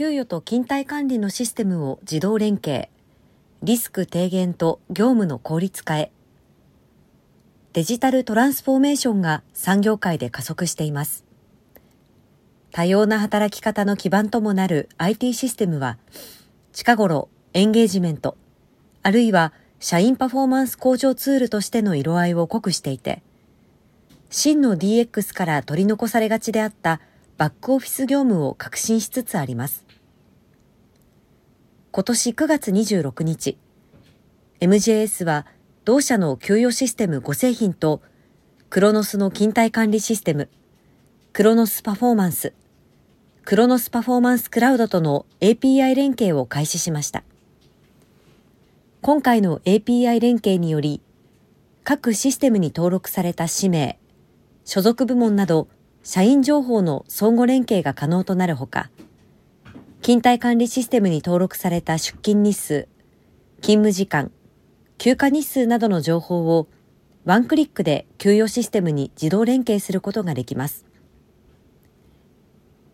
[0.00, 2.88] 給与と勤怠管理のシステムを自動連携、
[3.62, 6.10] リスク低減と業務の効率化へ。
[7.74, 11.26] デジタルトランスフォーメーションが産業界で加速しています。
[12.72, 15.98] 多様な働き方の基盤ともなる IT システムは、
[16.72, 18.38] 近頃エンゲージメント、
[19.02, 23.22] あるいは社員パフォーマンス向上ツールとしての色合いを濃くしていて、
[24.30, 27.02] 真の DX から取り残されがちであった
[27.36, 29.89] バックオフィス業務を革新しつつあります。
[31.92, 33.58] 今年9月26日、
[34.60, 35.44] MJS は
[35.84, 38.00] 同社の給与システム5製品と
[38.68, 40.48] クロノスの勤怠管理システム、
[41.32, 42.52] クロノスパフォーマンス、
[43.44, 47.24] クロノスパフォーマンスクラウドとの API 連携を開始しました。
[49.02, 51.00] 今回の API 連携により、
[51.82, 53.98] 各システムに登録された氏名、
[54.64, 55.66] 所属部門など
[56.04, 58.90] 社員情報の相互連携が可能となるほか、
[60.10, 62.88] 勤怠管理システムに登録された出勤日数、
[63.60, 64.32] 勤務時間、
[64.98, 66.66] 休暇日数などの情報を
[67.24, 70.84] ワンクリックで給与システムに自動連携することができます。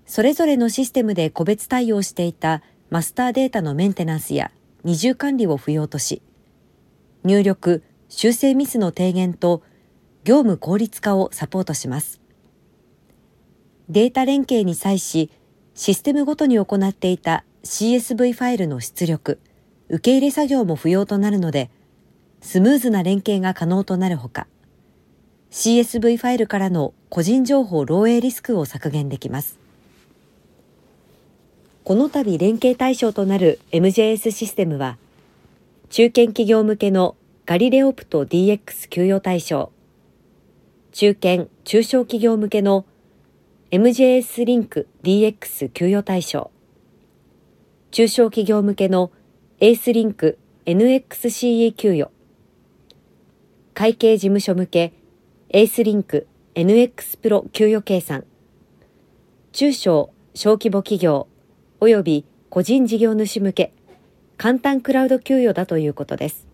[0.05, 4.51] それぞれのシステムで個別対応していたマスターデータのメンテナンスや
[4.85, 6.21] 二重管理を不要とし、
[7.25, 9.63] 入力、修正ミスの低減と
[10.25, 12.21] 業務効率化をサポートします。
[13.89, 15.31] データ連携に際し、
[15.77, 19.39] システムごとに行っていた CSV ファイルの出力、
[19.91, 21.71] 受け入れ作業も不要となるので、
[22.41, 24.47] スムーズな連携が可能となるほか、
[25.51, 29.59] CSV ファイルからの個人情報漏洩リスクを削減できます。
[31.85, 34.97] この度連携対象となる MJS システムは、
[35.91, 39.71] 中堅企業向けのガリレオプト DX 給与対象、
[40.93, 42.87] 中堅・中小企業向けの
[43.73, 46.53] MJS リンク DX 給与対象、
[47.91, 49.11] 中小企業向けの
[49.59, 52.13] ACE リンク NXCE 給与、
[53.75, 54.93] 会計事務所向け
[55.49, 58.25] ACE リンク NX プロ給与計算、
[59.51, 61.27] 中小・小規模企業
[61.81, 63.73] 及び個人事業主向け
[64.37, 66.47] 簡単クラウド給与だということです。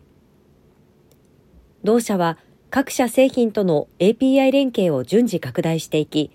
[1.85, 2.39] 同社は
[2.71, 6.31] 各社製品との API 連携を順次拡大していき、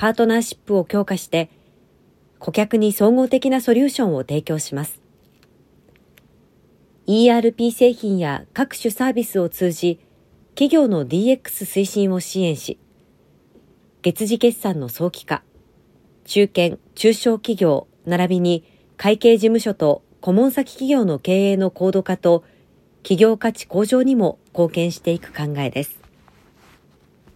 [0.00, 1.50] パートナーシップを強化して
[2.38, 4.98] 顧客に総合的なソリューションを提供します。
[7.06, 10.00] ERP 製品や各種サービスを通じ、
[10.54, 12.78] 企業の DX 推進を支援し、
[14.00, 15.42] 月次決算の早期化、
[16.24, 18.64] 中堅・中小企業並びに
[18.96, 22.42] 会計事務所と顧問先企業の経営の高度化と
[23.02, 25.99] 企業価値向上にも貢献していく考えです。